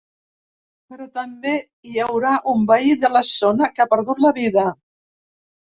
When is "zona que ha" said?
3.35-3.89